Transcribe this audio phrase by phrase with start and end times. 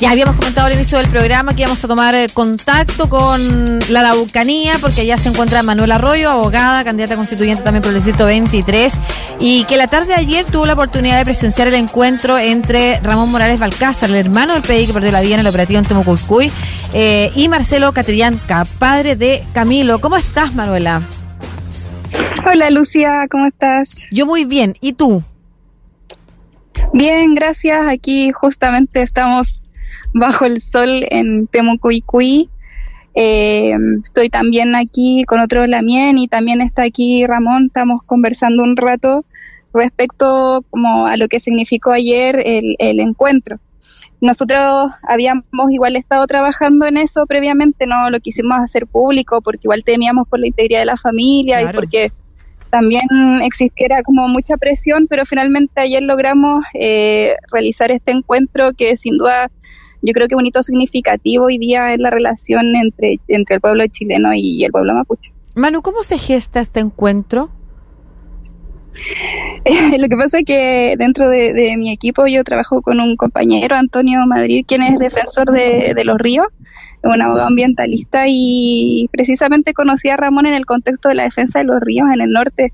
[0.00, 4.00] Ya habíamos comentado al inicio del programa que íbamos a tomar eh, contacto con la
[4.00, 8.98] Araucanía, porque allá se encuentra Manuela Arroyo, abogada, candidata constituyente también por el distrito 23,
[9.40, 13.30] y que la tarde de ayer tuvo la oportunidad de presenciar el encuentro entre Ramón
[13.30, 16.50] Morales Balcázar, el hermano del PDI que perdió la vida en el operativo en Temucuicuy,
[16.94, 20.00] eh, y Marcelo Catrillanca, padre de Camilo.
[20.00, 21.02] ¿Cómo estás, Manuela?
[22.50, 23.98] Hola, Lucía, ¿cómo estás?
[24.10, 24.78] Yo muy bien.
[24.80, 25.22] ¿Y tú?
[26.94, 27.82] Bien, gracias.
[27.86, 29.64] Aquí justamente estamos
[30.12, 32.48] bajo el sol en Temucuicui.
[33.14, 37.66] Eh, estoy también aquí con otro Lamien y también está aquí Ramón.
[37.66, 39.24] Estamos conversando un rato
[39.72, 43.58] respecto como a lo que significó ayer el, el encuentro.
[44.20, 49.84] Nosotros habíamos igual estado trabajando en eso previamente, no lo quisimos hacer público porque igual
[49.84, 52.12] temíamos por la integridad de la familia y porque
[52.70, 53.02] también
[53.42, 59.50] existiera como mucha presión, pero finalmente ayer logramos eh, realizar este encuentro que sin duda
[60.02, 63.86] yo creo que un hito significativo hoy día es la relación entre, entre el pueblo
[63.86, 65.32] chileno y el pueblo mapuche.
[65.54, 67.50] Manu, ¿cómo se gesta este encuentro?
[69.98, 74.26] Lo que pasa es que dentro de, mi equipo yo trabajo con un compañero, Antonio
[74.26, 76.46] Madrid, quien es defensor de, los ríos,
[77.02, 81.64] un abogado ambientalista y precisamente conocí a Ramón en el contexto de la defensa de
[81.64, 82.72] los ríos en el norte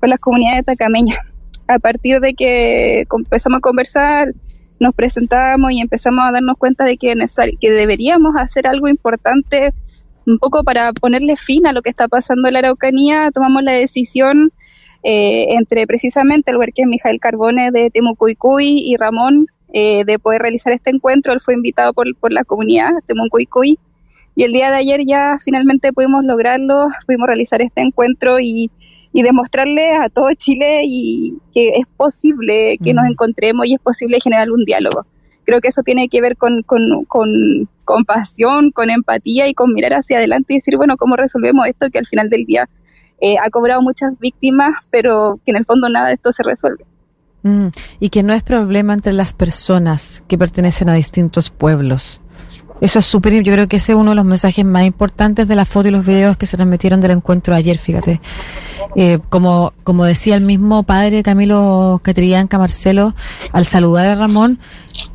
[0.00, 1.18] con las comunidades tacameñas.
[1.68, 4.32] A partir de que empezamos a conversar,
[4.78, 7.14] nos presentamos y empezamos a darnos cuenta de que,
[7.60, 9.72] que deberíamos hacer algo importante
[10.26, 13.72] un poco para ponerle fin a lo que está pasando en la Araucanía, tomamos la
[13.72, 14.52] decisión
[15.02, 20.72] eh, entre precisamente el huerque Mijael Carbone de Temucuicuy y Ramón eh, de poder realizar
[20.72, 21.32] este encuentro.
[21.32, 23.78] Él fue invitado por, por la comunidad Temucuicuy
[24.34, 28.70] y el día de ayer ya finalmente pudimos lograrlo, pudimos realizar este encuentro y,
[29.12, 34.20] y demostrarle a todo Chile y que es posible que nos encontremos y es posible
[34.20, 35.06] generar un diálogo.
[35.44, 37.28] Creo que eso tiene que ver con, con, con,
[37.84, 41.88] con pasión, con empatía y con mirar hacia adelante y decir, bueno, ¿cómo resolvemos esto
[41.90, 42.68] que al final del día
[43.20, 46.84] eh, ha cobrado muchas víctimas, pero que en el fondo nada de esto se resuelve.
[47.42, 47.68] Mm,
[48.00, 52.20] y que no es problema entre las personas que pertenecen a distintos pueblos.
[52.80, 55.56] Eso es súper, yo creo que ese es uno de los mensajes más importantes de
[55.56, 58.20] la foto y los videos que se transmitieron del encuentro ayer, fíjate.
[58.94, 63.14] Eh, como, como decía el mismo padre Camilo Catrillanca, Marcelo,
[63.52, 64.58] al saludar a Ramón,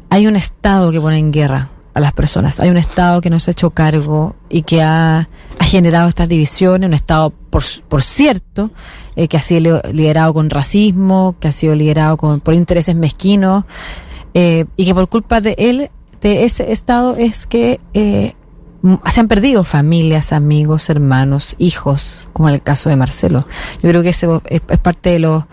[0.10, 2.60] hay un Estado que pone en guerra a las personas.
[2.60, 5.30] Hay un Estado que no se ha hecho cargo y que ha,
[5.60, 8.72] ha generado estas divisiones, un Estado, por, por cierto,
[9.16, 13.66] eh, que ha sido liderado con racismo, que ha sido liderado con, por intereses mezquinos,
[14.34, 15.92] eh, y que por culpa de él,
[16.22, 18.36] de ese Estado, es que eh,
[19.10, 23.48] se han perdido familias, amigos, hermanos, hijos, como en el caso de Marcelo.
[23.82, 25.48] Yo creo que ese es, es parte de lo,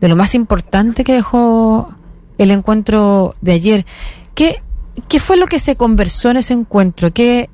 [0.00, 1.92] de lo más importante que dejó
[2.38, 3.86] el encuentro de ayer.
[4.34, 4.62] ¿Qué,
[5.08, 7.12] ¿Qué fue lo que se conversó en ese encuentro?
[7.12, 7.50] ¿Qué,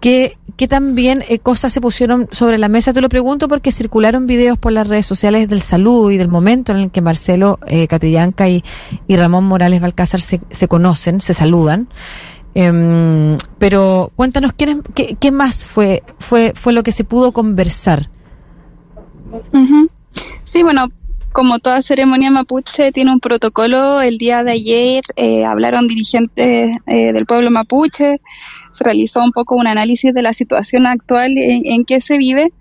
[0.00, 2.92] qué, qué también eh, cosas se pusieron sobre la mesa?
[2.92, 6.72] Te lo pregunto porque circularon videos por las redes sociales del salud y del momento
[6.72, 8.62] en el que Marcelo eh, Catrillanca y,
[9.06, 11.88] y Ramón Morales Balcázar se, conocen, se saludan.
[12.52, 18.10] Em, pero cuéntanos ¿quién qué, qué, más fue, fue, fue lo que se pudo conversar.
[20.44, 20.88] Sí, bueno,
[21.32, 27.12] como toda ceremonia mapuche tiene un protocolo, el día de ayer eh, hablaron dirigentes eh,
[27.12, 28.20] del pueblo mapuche,
[28.72, 32.52] se realizó un poco un análisis de la situación actual en, que se vive.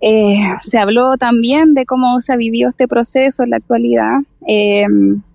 [0.00, 4.18] Eh, se habló también de cómo se ha vivido este proceso en la actualidad.
[4.46, 4.86] Eh,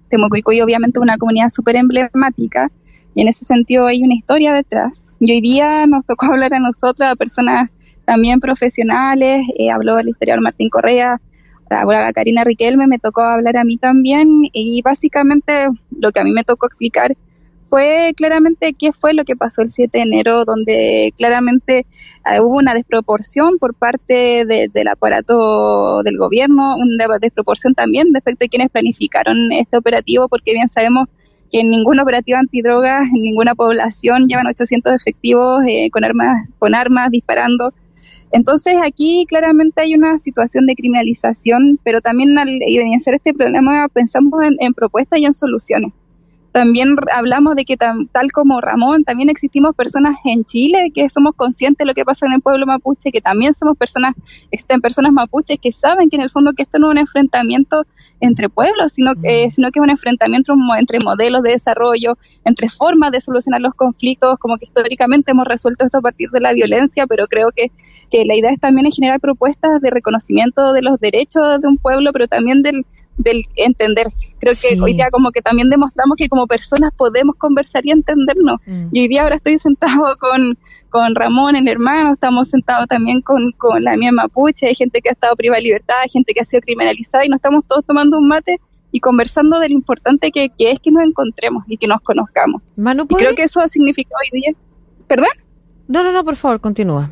[0.09, 2.69] Temucuicuy obviamente es una comunidad súper emblemática
[3.15, 5.15] y en ese sentido hay una historia detrás.
[5.19, 7.69] Y hoy día nos tocó hablar a nosotros, a personas
[8.05, 11.21] también profesionales, habló el historiador Martín Correa,
[11.71, 15.67] la Karina Riquelme me tocó hablar a mí también y básicamente
[15.97, 17.15] lo que a mí me tocó explicar
[17.71, 21.85] fue claramente qué fue lo que pasó el 7 de enero, donde claramente
[22.29, 28.49] eh, hubo una desproporción por parte del aparato del gobierno, una desproporción también respecto a
[28.49, 31.07] quienes planificaron este operativo, porque bien sabemos
[31.49, 36.75] que en ningún operativo antidrogas, en ninguna población llevan 800 efectivos eh, con armas, con
[36.75, 37.73] armas disparando
[38.31, 44.41] entonces aquí claramente hay una situación de criminalización, pero también al evidenciar este problema pensamos
[44.59, 45.91] en, propuestas y en soluciones.
[46.51, 51.79] También hablamos de que tal como Ramón, también existimos personas en Chile que somos conscientes
[51.79, 54.13] de lo que pasa en el pueblo mapuche, que también somos personas,
[54.51, 57.85] existen personas mapuches que saben que en el fondo que esto no es un enfrentamiento
[58.19, 63.11] entre pueblos, sino, eh, sino que es un enfrentamiento entre modelos de desarrollo, entre formas
[63.11, 67.07] de solucionar los conflictos, como que históricamente hemos resuelto esto a partir de la violencia,
[67.07, 67.71] pero creo que,
[68.11, 72.11] que la idea es también generar propuestas de reconocimiento de los derechos de un pueblo,
[72.13, 72.85] pero también del,
[73.21, 74.35] del entenderse.
[74.39, 78.59] Creo que hoy día como que también demostramos que como personas podemos conversar y entendernos.
[78.65, 78.87] Mm.
[78.91, 80.57] Y hoy día ahora estoy sentado con,
[80.89, 85.09] con Ramón, el hermano, estamos sentados también con, con la mía mapuche, hay gente que
[85.09, 87.85] ha estado privada de libertad, hay gente que ha sido criminalizada y nos estamos todos
[87.85, 88.59] tomando un mate
[88.91, 92.61] y conversando de lo importante que, es que nos encontremos y que nos conozcamos.
[92.77, 94.51] y creo que eso ha significado hoy día.
[95.07, 95.29] ¿Perdón?
[95.87, 97.11] No, no, no, por favor, continúa.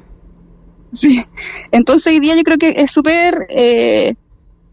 [0.91, 1.23] Sí,
[1.71, 4.15] entonces hoy día yo creo que es súper eh,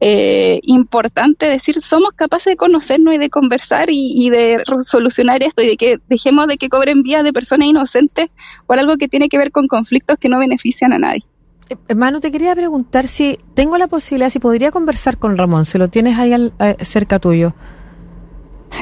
[0.01, 5.69] eh, importante decir, somos capaces de conocernos y de conversar y, de solucionar esto y
[5.69, 8.27] de que dejemos de que cobren vías de personas inocentes
[8.67, 11.25] por algo que tiene que ver con conflictos que no benefician a nadie.
[11.71, 15.79] Eh, Manu, te quería preguntar si tengo la posibilidad, si podría conversar con Ramón, si
[15.79, 16.53] lo tienes ahí
[16.83, 17.55] cerca tuyo.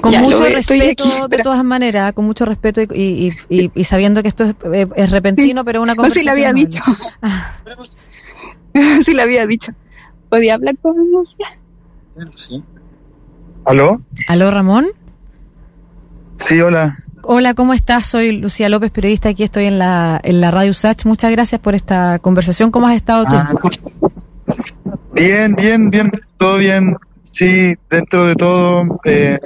[0.00, 3.32] Con mucho respeto, de todas maneras, con mucho respeto y,
[3.84, 6.26] sabiendo que esto es, repentino, pero una conversación.
[6.26, 6.82] No, sí, le había dicho.
[9.04, 9.72] sí, le había dicho.
[10.28, 11.46] ¿Podía hablar con Lucia?
[12.34, 12.64] Sí.
[13.64, 14.00] ¿Aló?
[14.28, 14.86] ¿Aló, Ramón?
[16.36, 16.98] Sí, hola.
[17.22, 18.06] Hola, ¿cómo estás?
[18.06, 19.30] Soy Lucía López, periodista.
[19.30, 21.06] Aquí estoy en la, en la radio USACH.
[21.06, 22.70] Muchas gracias por esta conversación.
[22.70, 23.32] ¿Cómo has estado tú?
[23.32, 23.54] Ah,
[25.14, 26.10] bien, bien, bien.
[26.36, 26.96] Todo bien.
[27.22, 29.38] Sí, dentro de todo, eh,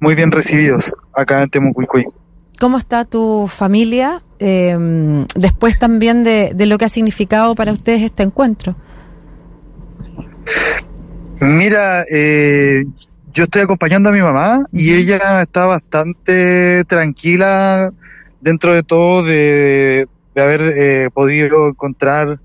[0.00, 2.04] muy bien recibidos acá en Temucuicuy.
[2.60, 8.02] ¿Cómo está tu familia eh, después también de, de lo que ha significado para ustedes
[8.02, 8.76] este encuentro?
[11.40, 12.84] Mira, eh,
[13.32, 17.90] yo estoy acompañando a mi mamá y ella está bastante tranquila
[18.40, 22.40] dentro de todo de, haber eh, podido encontrar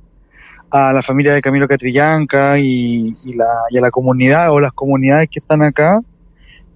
[0.70, 5.28] a la familia de Camilo Catrillanca y, la, y, a la comunidad o las comunidades
[5.30, 6.02] que están acá.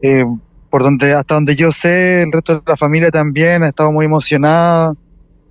[0.01, 0.25] Eh,
[0.69, 4.05] por donde hasta donde yo sé, el resto de la familia también ha estado muy
[4.05, 4.93] emocionada.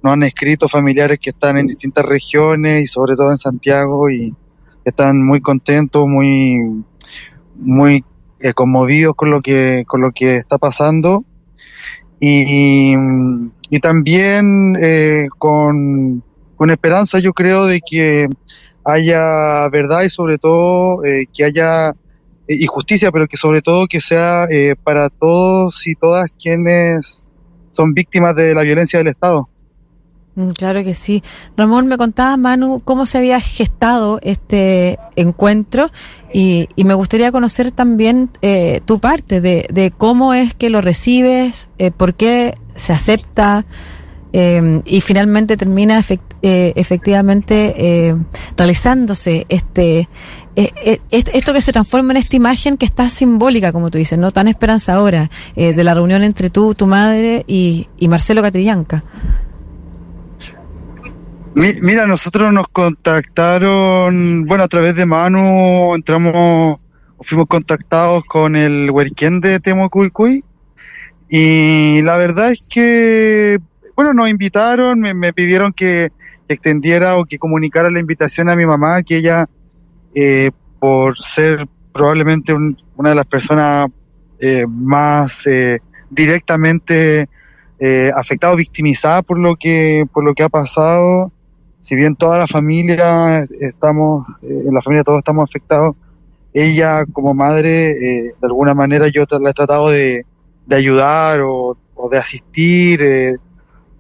[0.03, 4.35] Nos han escrito familiares que están en distintas regiones y sobre todo en Santiago y,
[4.85, 6.85] están muy contentos, muy,
[7.57, 8.05] muy
[8.41, 11.25] eh, conmovidos con lo que, con lo que está pasando
[12.21, 12.95] y,
[13.71, 16.23] y también eh, con,
[16.57, 18.29] con esperanza yo creo de que
[18.85, 21.95] haya verdad y sobre todo eh, que haya eh,
[22.49, 27.25] y justicia, pero que sobre todo que sea eh, para todos y todas quienes
[27.73, 29.49] son víctimas de la violencia del Estado.
[30.37, 31.23] Mm, claro que sí.
[31.57, 35.91] Ramón, me contaba, Manu, cómo se había gestado este encuentro
[36.33, 41.91] y, me gustaría conocer también eh, tu parte de, cómo es que lo recibes, eh,
[41.91, 43.65] por qué se acepta
[44.33, 46.03] eh, y finalmente termina
[46.43, 48.17] efectivamente
[48.57, 50.09] realizándose este,
[50.57, 54.49] esto que se transforma en esta imagen que está simbólica, como tú dices, no tan
[54.49, 59.05] esperanzadora, de la reunión entre tú, tu madre y, y Marcelo Catrillanca.
[61.57, 66.79] Mira, nosotros nos contactaron, bueno, a través de Manu entramos,
[67.21, 70.45] fuimos contactados con el Huerquén de Temocuicuy
[71.29, 73.59] y la verdad es que,
[73.95, 76.11] bueno, nos invitaron, me, pidieron que
[76.49, 79.49] extendiera o que comunicara la invitación a mi mamá, que ella,
[80.15, 82.53] eh, por ser probablemente
[82.97, 83.91] una de las personas
[84.41, 85.79] eh, más eh,
[86.11, 87.29] directamente
[87.79, 91.33] eh, afectada o victimizada por lo que por lo que ha pasado
[91.85, 95.95] si bien toda la familia estamos, eh, en la familia todos estamos afectados,
[96.55, 100.25] ella como madre, eh, de alguna manera yo la he tratado de,
[100.71, 101.77] ayudar o,
[102.11, 103.37] de asistir eh,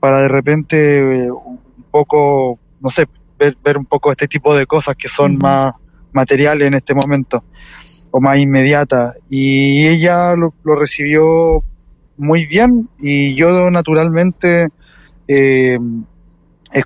[0.00, 3.04] para de repente un poco, no sé,
[3.38, 5.74] ver, ver un poco este tipo de cosas que son más
[6.14, 7.44] materiales en este momento
[8.10, 9.18] o más inmediatas.
[9.28, 11.62] Y ella lo, lo recibió
[12.16, 14.68] muy bien y yo naturalmente
[15.28, 15.78] eh,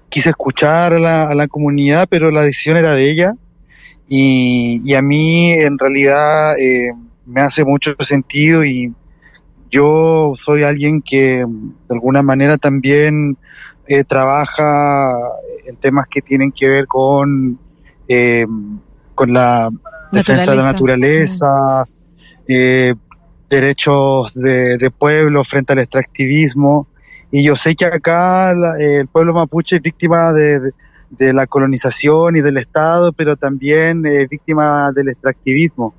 [0.08, 3.34] quise escuchar a la, comunidad, pero la decisión era de ella.
[4.08, 6.92] Y, a mí en realidad eh,
[7.26, 8.92] me hace mucho sentido y
[9.70, 13.36] yo soy alguien que de alguna manera también
[13.86, 15.14] eh, trabaja
[15.66, 17.58] en temas que tienen que ver con,
[18.08, 18.46] eh,
[19.14, 19.68] con la
[20.10, 21.86] defensa de la naturaleza,
[23.50, 26.88] derechos de, de, pueblo frente al extractivismo.
[27.30, 30.72] Y yo sé que acá el pueblo mapuche es víctima de,
[31.32, 35.94] la colonización y del Estado, pero también es víctima del extractivismo.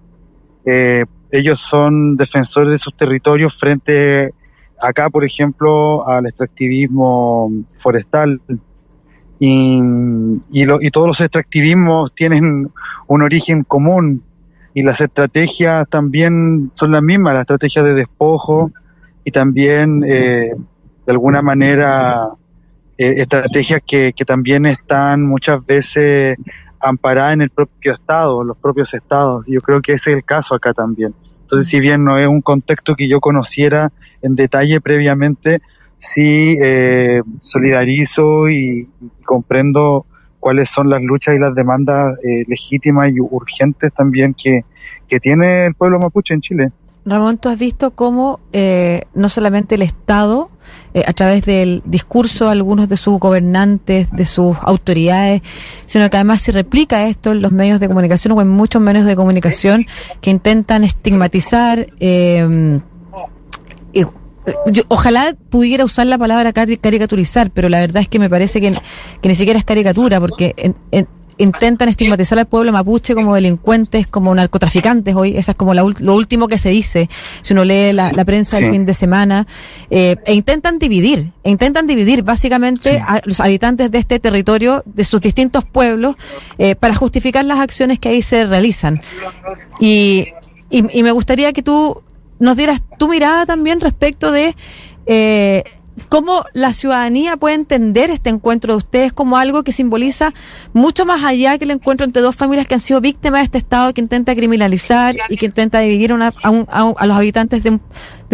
[0.65, 4.33] Eh, ellos son defensores de sus territorios frente
[4.81, 8.41] acá, por ejemplo, al extractivismo forestal.
[9.39, 9.79] Y,
[10.51, 12.71] y, y todos los extractivismos tienen
[13.07, 14.23] un origen común
[14.73, 18.71] y las estrategias también son las mismas, la estrategia de despojo
[19.23, 20.53] y también eh,
[21.09, 22.35] de alguna manera
[22.95, 26.37] eh, estrategias que, también están muchas veces
[26.79, 29.43] amparada en el propio Estado, los propios Estados.
[29.47, 31.15] Yo creo que ese es el caso acá también.
[31.41, 35.61] Entonces, si bien no es un contexto que yo conociera en detalle previamente,
[35.97, 38.87] sí eh, solidarizo y,
[39.25, 40.05] comprendo
[40.39, 44.61] cuáles son las luchas y las demandas eh, legítimas y urgentes también que,
[45.07, 46.71] que tiene el pueblo mapuche en Chile.
[47.05, 50.51] Ramón, tú has visto cómo eh, no solamente el Estado,
[50.93, 55.41] eh, a través del discurso de algunos de sus gobernantes, de sus autoridades,
[55.85, 59.05] sino que además se replica esto en los medios de comunicación o en muchos medios
[59.05, 59.85] de comunicación
[60.21, 61.87] que intentan estigmatizar.
[61.99, 62.79] Eh,
[64.87, 68.73] ojalá pudiera usar la palabra caricaturizar, pero la verdad es que me parece que,
[69.21, 71.07] que ni siquiera es caricatura, porque en, en,
[71.39, 76.47] intentan estigmatizar al pueblo mapuche como delincuentes, como narcotraficantes hoy, esa es como lo último
[76.47, 77.09] que se dice,
[77.41, 79.47] si uno lee la, prensa del fin de semana,
[79.89, 85.03] eh, e intentan dividir, e intentan dividir básicamente a los habitantes de este territorio, de
[85.05, 86.15] sus distintos pueblos,
[86.57, 89.01] eh, para justificar las acciones que ahí se realizan.
[89.79, 90.27] Y,
[90.69, 92.03] y, y me gustaría que tú
[92.39, 94.55] nos dieras tu mirada también respecto de
[95.05, 95.63] eh,
[96.05, 100.33] cómo la ciudadanía puede entender este encuentro de ustedes como algo que simboliza
[100.73, 103.57] mucho más allá que el encuentro entre dos familias que han sido víctimas de este
[103.59, 107.79] Estado que intenta criminalizar y que intenta dividir a, los habitantes de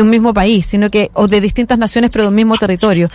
[0.02, 3.10] un, mismo país, sino que, o de distintas naciones pero de un mismo territorio.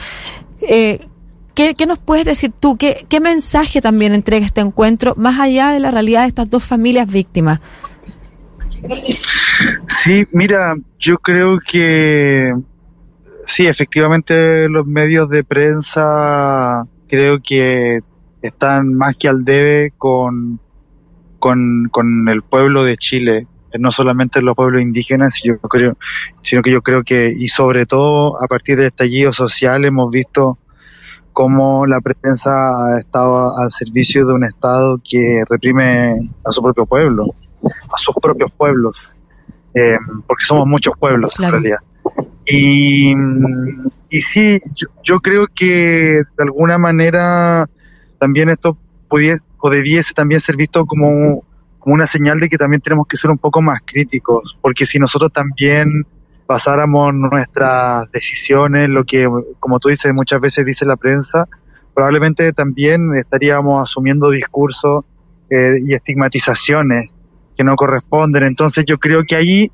[0.62, 1.06] Eh,
[1.54, 2.76] ¿qué, nos puedes decir tú?
[2.76, 6.64] ¿Qué, ¿Qué mensaje también entrega este encuentro más allá de la realidad de estas dos
[6.64, 7.60] familias víctimas?
[9.88, 12.54] Sí, mira, yo creo que
[13.50, 17.98] Sí, efectivamente los medios de prensa creo que
[18.42, 20.60] están más que al debe con,
[21.40, 25.98] con, el pueblo de Chile, no solamente los pueblos indígenas, yo creo,
[26.42, 30.56] sino que yo creo que, y sobre todo a partir del estallido social, hemos visto
[31.32, 36.86] cómo la prensa ha estado al servicio de un Estado que reprime a su propio
[36.86, 37.24] pueblo,
[37.64, 39.18] a sus propios pueblos,
[39.74, 41.78] eh, porque somos muchos pueblos en realidad.
[42.52, 43.14] Y,
[44.20, 44.58] sí,
[45.02, 47.68] yo, creo que de alguna manera
[48.18, 48.76] también esto
[49.08, 51.44] pudiese, o debiese también ser visto como,
[51.78, 54.98] como una señal de que también tenemos que ser un poco más críticos, porque si
[54.98, 56.06] nosotros también
[56.46, 59.28] basáramos nuestras decisiones, lo que,
[59.60, 61.46] como tú dices, muchas veces dice la prensa,
[61.94, 65.04] probablemente también estaríamos asumiendo discursos
[65.50, 67.10] eh, y estigmatizaciones
[67.56, 68.44] que no corresponden.
[68.44, 69.72] Entonces yo creo que ahí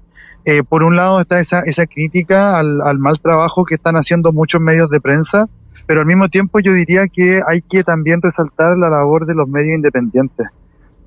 [0.49, 4.33] eh, por un lado está esa, esa crítica al, al, mal trabajo que están haciendo
[4.33, 5.47] muchos medios de prensa,
[5.89, 9.49] pero al mismo tiempo yo diría que hay que también resaltar la labor de los
[9.49, 10.47] medios independientes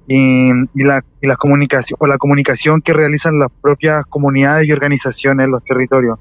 [0.07, 4.73] y, y la, y la comunicación o la comunicación que realizan las propias comunidades y
[4.73, 6.19] organizaciones en los territorios.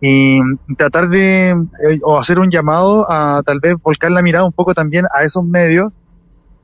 [0.00, 0.40] Y
[0.76, 1.54] tratar de eh,
[2.02, 5.44] o hacer un llamado a tal vez volcar la mirada un poco también a esos
[5.44, 5.92] medios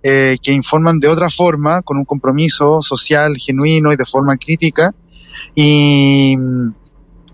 [0.03, 4.93] eh, que informan de otra forma, con un compromiso social genuino y de forma crítica,
[5.55, 6.37] y,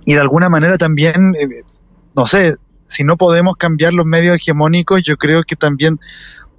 [0.04, 1.62] y de alguna manera también, eh,
[2.14, 2.56] no sé,
[2.88, 5.98] si no podemos cambiar los medios hegemónicos, yo creo que también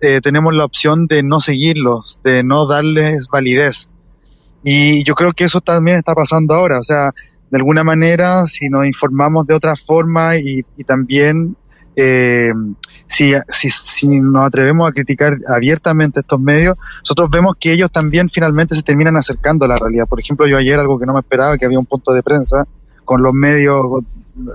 [0.01, 3.89] eh, tenemos la opción de no seguirlos, de no darles validez.
[4.63, 6.79] Y yo creo que eso también está pasando ahora.
[6.79, 7.11] O sea,
[7.49, 11.55] de alguna manera, si nos informamos de otra forma y, y también
[11.95, 12.53] eh,
[13.07, 18.29] si, si, si, nos atrevemos a criticar abiertamente estos medios, nosotros vemos que ellos también
[18.29, 20.07] finalmente se terminan acercando a la realidad.
[20.07, 22.65] Por ejemplo, yo ayer algo que no me esperaba, que había un punto de prensa
[23.03, 24.03] con los medios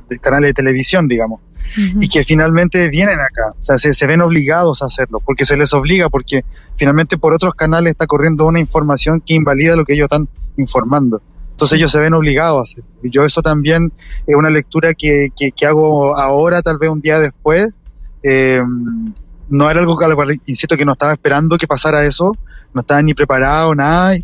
[0.09, 1.41] de canales de televisión, digamos,
[1.77, 5.57] y que finalmente vienen acá, o sea, se, se, ven obligados a hacerlo, porque se
[5.57, 6.45] les obliga, porque
[6.77, 11.21] finalmente por otros canales está corriendo una información que invalida lo que ellos están informando.
[11.57, 12.85] Entonces ellos se ven obligados a hacer.
[13.03, 13.91] Y yo eso también
[14.27, 17.71] es una lectura que, que, hago ahora, tal vez un día después.
[18.23, 18.61] Eh,
[19.49, 22.37] no era algo que, insisto, que no estaba esperando que pasara eso,
[22.75, 24.17] no estaba ni preparado, nada,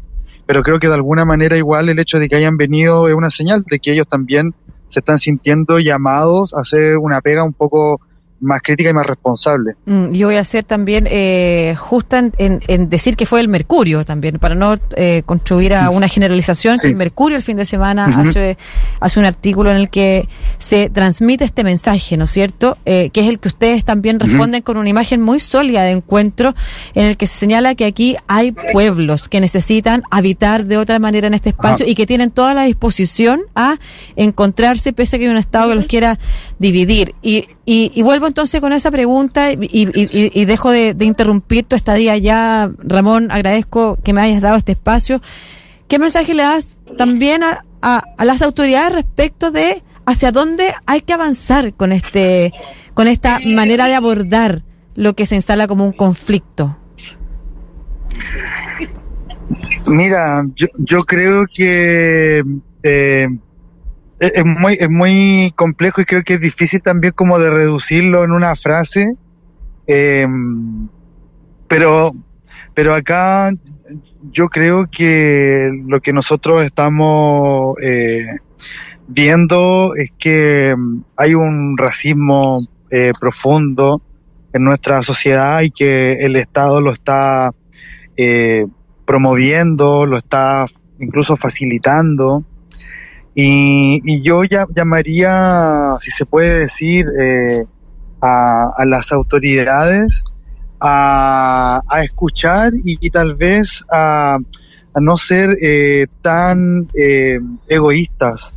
[0.44, 3.30] pero creo que de alguna manera igual el hecho de que hayan venido es una
[3.30, 4.54] señal de que ellos también
[4.90, 8.02] se están sintiendo llamados a hacer una pega un poco
[8.42, 9.74] más crítica y más responsable.
[9.86, 14.38] Mm, yo voy a ser también eh, justa en, decir que fue el Mercurio también,
[14.38, 18.58] para no eh, contribuir a una generalización, el Mercurio el fin de semana hace,
[19.00, 22.76] hace un artículo en el que se transmite este mensaje, ¿no es cierto?
[22.84, 26.54] Eh, que es el que ustedes también responden con una imagen muy sólida de encuentro,
[26.94, 31.28] en el que se señala que aquí hay pueblos que necesitan habitar de otra manera
[31.28, 33.76] en este espacio y que tienen toda la disposición a
[34.16, 36.18] encontrarse pese a que hay un Estado que los quiera
[36.62, 37.14] dividir.
[37.20, 42.16] Y, y, y vuelvo entonces con esa pregunta y, y, dejo de, interrumpir tu estadía
[42.16, 43.30] ya, Ramón.
[43.30, 45.20] Agradezco que me hayas dado este espacio.
[45.88, 51.12] ¿Qué mensaje le das también a, a, las autoridades respecto de hacia dónde hay que
[51.12, 52.52] avanzar con este,
[52.94, 54.62] con esta manera de abordar
[54.94, 56.78] lo que se instala como un conflicto?
[59.88, 62.42] Mira, yo, yo creo que
[62.84, 63.28] eh,
[64.22, 68.30] es, muy, es muy complejo y creo que es difícil también como de reducirlo en
[68.30, 69.16] una frase.
[69.88, 70.26] Eh,
[71.66, 72.12] pero,
[72.74, 73.50] pero acá
[74.30, 78.26] yo creo que lo que nosotros estamos eh,
[79.08, 80.74] viendo es que
[81.16, 84.02] hay un racismo eh, profundo
[84.52, 87.50] en nuestra sociedad y que el Estado lo está
[88.16, 88.66] eh,
[89.04, 90.66] promoviendo, lo está
[91.00, 92.44] incluso facilitando.
[93.34, 97.64] Y, yo ya, llamaría, si se puede decir, eh,
[98.20, 100.24] a, las autoridades
[100.80, 104.38] a, escuchar y, tal vez a,
[105.00, 108.54] no ser eh, tan eh, egoístas.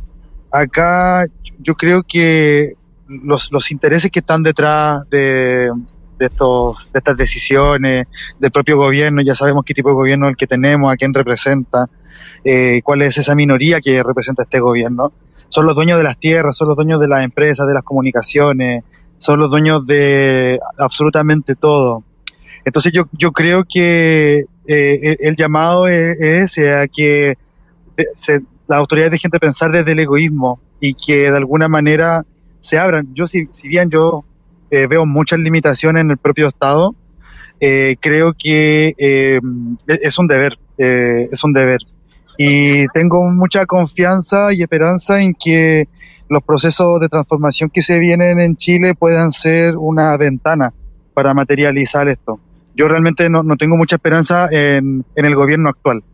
[0.50, 1.24] Acá
[1.58, 2.72] yo creo que
[3.08, 5.70] los, los intereses que están detrás de,
[6.18, 8.06] de, estos, de estas decisiones
[8.38, 11.14] del propio gobierno, ya sabemos qué tipo de gobierno es el que tenemos, a quién
[11.14, 11.86] representa,
[12.44, 15.12] eh, cuál es esa minoría que representa este gobierno.
[15.48, 18.84] Son los dueños de las tierras, son los dueños de las empresas, de las comunicaciones,
[19.18, 22.04] son los dueños de absolutamente todo.
[22.64, 27.38] Entonces yo, yo creo que eh, el llamado es, a que
[28.16, 32.24] se, las autoridades dejen de pensar desde el egoísmo y que de alguna manera
[32.60, 33.14] se abran.
[33.14, 34.24] Yo si, si bien yo
[34.70, 36.94] eh, veo muchas limitaciones en el propio Estado,
[37.60, 39.38] eh, creo que eh,
[39.86, 41.78] es un deber, es un deber.
[42.38, 45.88] Y tengo mucha confianza y esperanza en que
[46.28, 50.72] los procesos de transformación que se vienen en Chile puedan ser una ventana
[51.14, 52.40] para materializar esto.
[52.74, 56.04] Yo realmente no, no tengo mucha esperanza en, en el gobierno actual,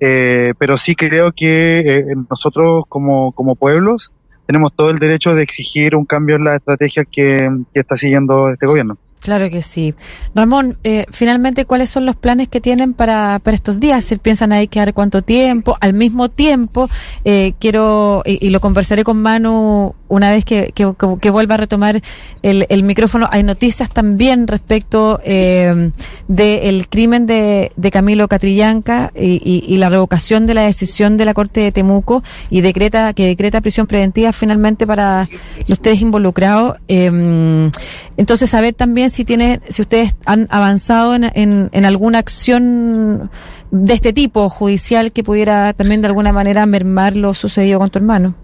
[0.00, 4.10] pero sí creo que nosotros como, como pueblos
[4.50, 8.66] tenemos todo el derecho de exigir un cambio en la estrategia que, está siguiendo este
[8.66, 8.98] gobierno.
[9.20, 9.94] Claro que sí.
[10.34, 14.02] Ramón, eh, finalmente, ¿cuáles son los planes que tienen para, para estos días?
[14.04, 15.76] ¿Se piensan ahí quedar cuánto tiempo?
[15.80, 16.88] Al mismo tiempo,
[17.26, 22.02] eh, quiero, y, lo conversaré con Manu una vez que, que, vuelva a retomar
[22.42, 25.92] el, el, micrófono, hay noticias también respecto eh,
[26.28, 31.32] del crimen de, de Camilo Catrillanca y, y, la revocación de la decisión de la
[31.32, 35.28] Corte de Temuco y decreta que decreta prisión preventiva finalmente para
[35.66, 36.76] los tres involucrados.
[36.88, 37.70] Eh,
[38.16, 43.30] entonces, saber también si tiene, si ustedes han avanzado en, en, en alguna acción
[43.70, 47.98] de este tipo judicial que pudiera también de alguna manera mermar lo sucedido con tu
[47.98, 48.34] hermano.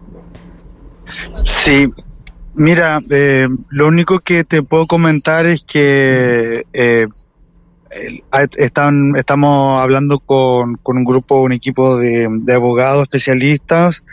[1.45, 1.87] Sí,
[2.55, 7.07] mira, eh, lo único que te puedo comentar es que eh,
[8.57, 14.05] están, estamos hablando con, con, un grupo, un equipo de, abogados especialistas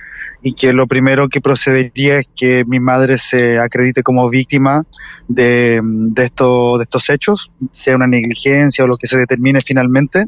[0.42, 4.84] y que lo primero que procedería es que mi madre se acredite como víctima
[5.28, 10.26] de, de, esto, de estos hechos, sea una negligencia o lo que se determine finalmente.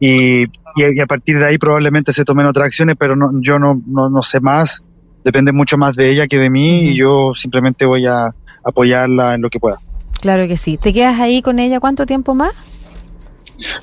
[0.00, 3.80] Y, y, a partir de ahí probablemente se tomen otras acciones, pero no, yo no,
[3.86, 4.82] no, no sé más
[5.24, 9.42] depende mucho más de ella que de mí y yo simplemente voy a apoyarla en
[9.42, 9.80] lo que pueda.
[10.20, 10.76] Claro que sí.
[10.76, 12.52] ¿Te quedas ahí con ella cuánto tiempo más?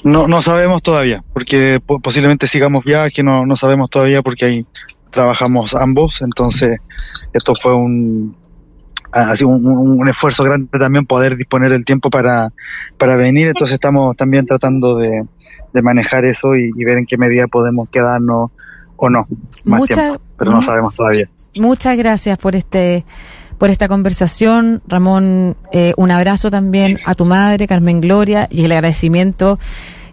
[0.04, 4.66] No, no sabemos todavía, porque posiblemente sigamos viaje, no, no sabemos todavía porque ahí
[5.12, 6.78] trabajamos ambos, entonces
[7.34, 8.36] esto fue un,
[9.12, 12.50] ha sido un, esfuerzo grande también poder disponer el tiempo para,
[12.98, 15.26] para venir, entonces estamos también tratando de,
[15.74, 18.52] de manejar eso y, ver en qué medida podemos quedarnos
[19.02, 19.28] o no
[19.66, 21.28] más tiempo, pero no sabemos todavía.
[21.60, 23.04] Muchas gracias por este
[23.58, 25.56] por esta conversación, Ramón.
[25.72, 29.60] Eh, un abrazo también a tu madre, Carmen Gloria, y el agradecimiento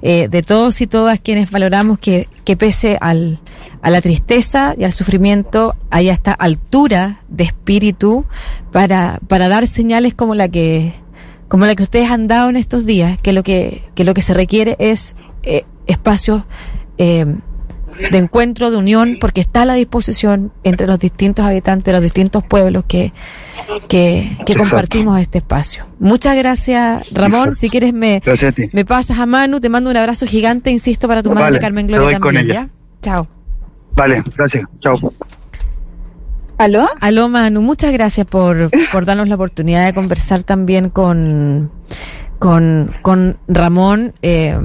[0.03, 3.41] eh, de todos y todas quienes valoramos que, que pese al,
[3.83, 8.25] a la tristeza y al sufrimiento hay esta altura de espíritu
[8.73, 10.95] para, para dar señales como la que
[11.49, 14.21] como la que ustedes han dado en estos días, que lo que, que lo que
[14.21, 16.43] se requiere es eh, espacios
[16.99, 17.25] eh,
[18.11, 22.03] de encuentro, de unión, porque está a la disposición entre los distintos habitantes de los
[22.03, 23.13] distintos pueblos que,
[23.89, 25.87] que, compartimos este espacio.
[25.99, 27.55] Muchas gracias, Ramón.
[27.55, 28.23] Si quieres, me,
[28.73, 32.19] me pasas a Manu, te mando un abrazo gigante, insisto, para tu madre Carmen Gloria
[32.19, 32.47] también.
[32.47, 32.69] ¿ya?
[33.03, 33.29] Chao.
[33.95, 34.65] Vale, gracias.
[34.81, 34.97] Chao.
[36.59, 36.89] ¿Aló?
[37.01, 37.63] Aló, Manu.
[37.63, 41.71] Muchas gracias por, por darnos la oportunidad de conversar también con,
[42.39, 44.15] con, con Ramón.
[44.23, 44.59] Eh,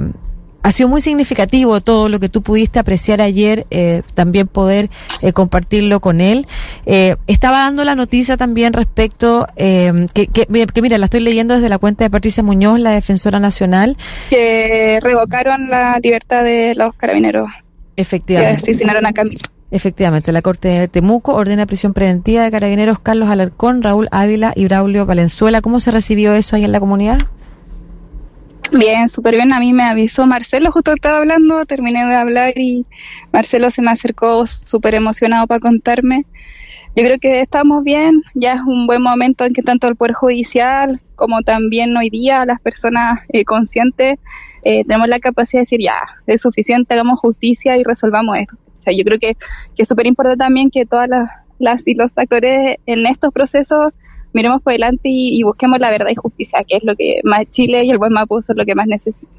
[0.64, 4.88] ha sido muy significativo todo lo que tú pudiste apreciar ayer, eh, también poder
[5.20, 6.48] eh, compartirlo con él.
[6.86, 11.68] Eh, estaba dando la noticia también respecto, que, que, que, mira, la estoy leyendo desde
[11.68, 13.98] la cuenta de Patricia Muñoz, la defensora nacional.
[14.30, 17.50] Que revocaron la libertad de los carabineros.
[17.96, 18.56] Efectivamente.
[18.56, 19.42] Que asesinaron a Camilo.
[19.70, 24.64] Efectivamente, la Corte de Temuco ordena prisión preventiva de carabineros Carlos Alarcón, Raúl Ávila y
[24.64, 25.60] Braulio Valenzuela.
[25.60, 27.18] ¿Cómo se recibió eso ahí en la comunidad?
[28.72, 29.52] Bien, súper bien.
[29.52, 32.86] A mí me avisó Marcelo, justo estaba hablando, terminé de hablar y
[33.32, 36.24] Marcelo se me acercó súper emocionado para contarme.
[36.96, 40.14] Yo creo que estamos bien, ya es un buen momento en que tanto el Poder
[40.14, 44.18] Judicial como también hoy día las personas eh, conscientes
[44.62, 48.56] eh, tenemos la capacidad de decir ya, es suficiente, hagamos justicia y resolvamos esto.
[48.78, 49.34] O sea, yo creo que,
[49.76, 53.92] que es súper importante también que todas las, las y los actores en estos procesos
[54.34, 57.84] miremos por delante y, busquemos la verdad y justicia, que es lo que más Chile
[57.84, 59.32] y el buen Mapu son lo que más necesita.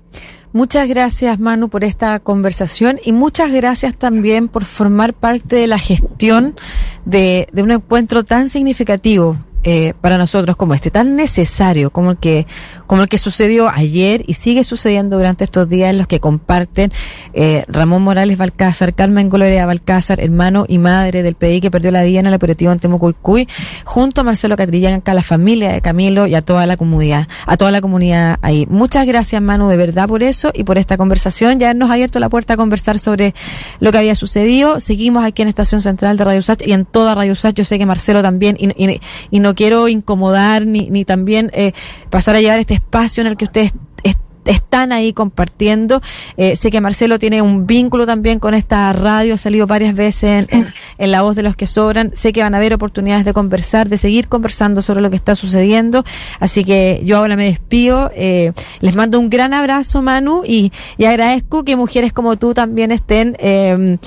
[0.53, 5.77] Muchas gracias, Manu, por esta conversación y muchas gracias también por formar parte de la
[5.77, 6.55] gestión
[7.03, 12.17] de, de un encuentro tan significativo eh, para nosotros como este, tan necesario como el
[12.17, 12.45] que
[12.85, 16.91] como el que sucedió ayer y sigue sucediendo durante estos días en los que comparten
[17.33, 22.03] eh, Ramón Morales Balcázar, Carmen Gloria Balcázar, hermano y madre del PDI que perdió la
[22.03, 22.79] vida en el operativo en
[23.85, 27.57] junto a Marcelo Catrillanca, a la familia de Camilo y a toda la comunidad, a
[27.57, 28.67] toda la comunidad ahí.
[28.69, 31.57] Muchas gracias, Manu, de verdad por eso y por esta conversación.
[31.57, 33.33] Ya nos ha abierto la puerta a conversar sobre
[33.79, 34.79] lo que había sucedido.
[34.79, 37.55] Seguimos aquí en Estación Central de Radio Sach y en toda Radio Sach.
[37.55, 39.01] Yo sé que Marcelo también y, y,
[39.31, 41.73] y no quiero incomodar ni, ni también eh,
[42.09, 43.73] pasar a llevar este espacio en el que ustedes
[44.45, 46.01] están ahí compartiendo.
[46.37, 50.47] Eh, sé que Marcelo tiene un vínculo también con esta radio, ha salido varias veces
[50.49, 52.11] en, La Voz de los que Sobran.
[52.13, 55.35] Sé que van a haber oportunidades de conversar, de seguir conversando sobre lo que está
[55.35, 56.03] sucediendo.
[56.39, 58.11] Así que yo ahora me despido.
[58.15, 62.91] Eh, les mando un gran abrazo, Manu, y, y, agradezco que mujeres como tú también
[62.91, 63.97] estén eh,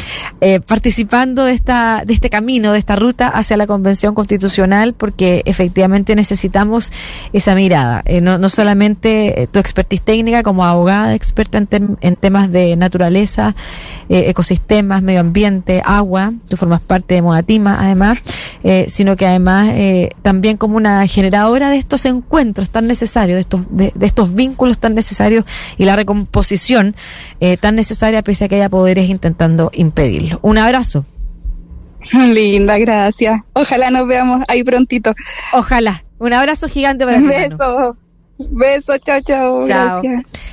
[0.66, 6.14] participando de, esta, de este camino, de esta ruta hacia la Convención Constitucional, porque efectivamente
[6.14, 6.92] necesitamos
[7.32, 8.02] esa mirada.
[8.22, 13.54] no, no solamente tu expertise técnica, como abogada experta en, tem en temas de naturaleza,
[14.08, 18.18] eh, ecosistemas, medio ambiente, agua, tú formas parte de Modatima además,
[18.62, 23.40] eh, sino que además eh, también como una generadora de estos encuentros tan necesarios, de
[23.40, 25.44] estos, de, de estos vínculos tan necesarios
[25.76, 26.94] y la recomposición
[27.60, 30.38] tan necesaria pese a que haya poderes intentando impedirlo.
[30.42, 31.04] Un abrazo.
[32.12, 33.40] Linda, gracias.
[33.52, 35.14] Ojalá nos veamos ahí prontito.
[35.52, 36.04] Ojalá.
[36.18, 37.24] Un abrazo gigante para ti.
[37.24, 37.96] Beso.
[38.38, 39.64] Beso, chao, chao.
[39.64, 40.02] Chao.
[40.02, 40.47] Gracias.